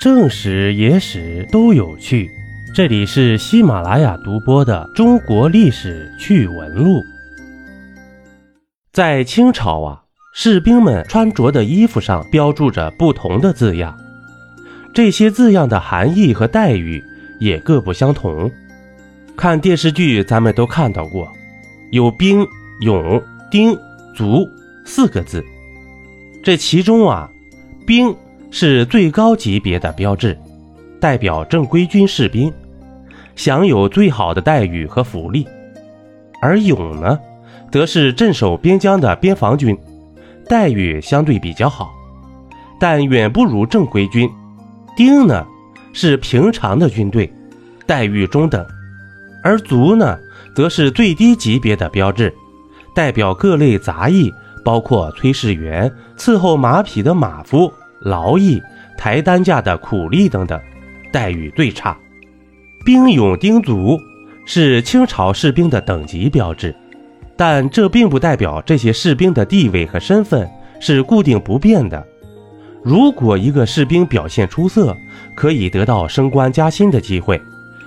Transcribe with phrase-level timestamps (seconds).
[0.00, 2.30] 正史、野史都有趣。
[2.74, 7.00] 这里是喜马拉雅独播的《中国历史趣闻录》。
[8.94, 10.02] 在清朝啊，
[10.32, 13.94] 士兵们穿着的衣服上标注着不同的字样，
[14.94, 17.04] 这些字样的含义和待遇
[17.38, 18.50] 也各不相同。
[19.36, 21.30] 看电视剧，咱们都看到过，
[21.90, 22.46] 有兵、
[22.80, 23.76] 勇、丁、
[24.16, 24.48] 卒
[24.82, 25.44] 四个字。
[26.42, 27.30] 这其中啊，
[27.86, 28.16] 兵。
[28.50, 30.36] 是最高级别的标志，
[31.00, 32.52] 代表正规军士兵，
[33.36, 35.44] 享有最好的待遇和福利；
[36.42, 37.18] 而勇呢，
[37.70, 39.76] 则是镇守边疆的边防军，
[40.48, 41.92] 待遇相对比较好，
[42.78, 44.28] 但远不如正规军。
[44.96, 45.46] 丁呢，
[45.92, 47.32] 是平常的军队，
[47.86, 48.62] 待遇中等；
[49.44, 50.18] 而卒呢，
[50.56, 52.34] 则是最低级别的标志，
[52.94, 54.30] 代表各类杂役，
[54.64, 57.72] 包括炊事员、伺候马匹的马夫。
[58.00, 58.62] 劳役、
[58.96, 60.60] 抬担架的苦力等等，
[61.12, 61.96] 待遇最差。
[62.84, 63.98] 兵勇丁卒
[64.46, 66.74] 是清朝士兵的等级标志，
[67.36, 70.48] 但这并不代表这些士兵的地位和身份
[70.80, 72.06] 是固定不变的。
[72.82, 74.96] 如果一个士兵表现出色，
[75.34, 77.40] 可以得到升官加薪的机会，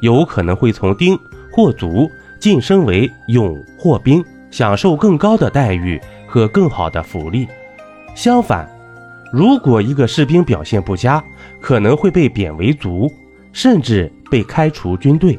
[0.00, 1.18] 有可能会从丁
[1.50, 7.48] 或卒晋升为勇或兵，享受更高的待遇和更好的福利。
[8.14, 8.68] 相反，
[9.36, 11.20] 如果一个士兵表现不佳，
[11.60, 13.12] 可能会被贬为卒，
[13.52, 15.36] 甚至被开除军队。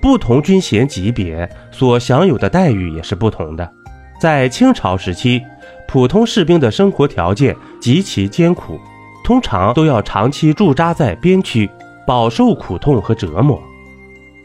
[0.00, 3.72] 不同军衔级别所享有的待遇也是不同的。
[4.18, 5.40] 在清朝时期，
[5.86, 8.76] 普通士兵的生活条件极其艰苦，
[9.22, 11.70] 通常都要长期驻扎在边区，
[12.04, 13.56] 饱受苦痛和折磨；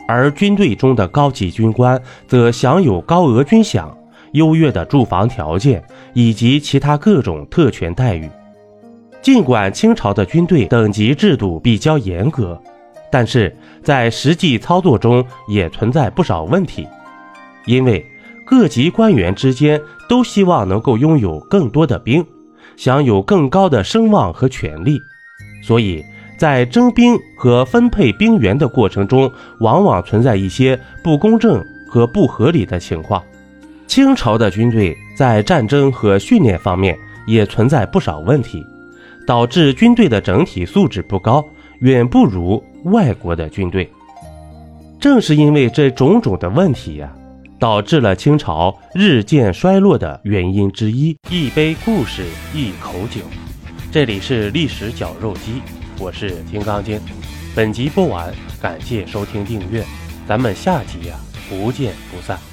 [0.07, 3.91] 而军队中的高级军官则享有高额军饷、
[4.33, 8.29] 优越的住房条件以及其他各种特权待遇。
[9.21, 12.59] 尽管清朝的军队等级制度比较严格，
[13.11, 16.87] 但是在实际操作中也存在不少问题。
[17.65, 18.03] 因为
[18.45, 19.79] 各级官员之间
[20.09, 22.25] 都希望能够拥有更多的兵，
[22.75, 24.99] 享有更高的声望和权力，
[25.63, 26.03] 所以
[26.37, 33.23] 在征兵和分配兵员的过程中，往往存在一些不公正和不合理的情况。
[33.85, 36.97] 清朝的军队在战争和训练方面
[37.27, 38.65] 也存在不少问题。
[39.31, 41.41] 导致军队的整体素质不高，
[41.79, 43.89] 远不如外国的军队。
[44.99, 47.09] 正是因为这种种的问题呀，
[47.57, 51.15] 导致了清朝日渐衰落的原因之一。
[51.29, 53.21] 一杯故事，一口酒，
[53.89, 55.61] 这里是历史绞肉机，
[55.97, 56.99] 我是金刚经。
[57.55, 59.81] 本集播完，感谢收听订阅，
[60.27, 61.15] 咱们下集呀，
[61.49, 62.50] 不见不散。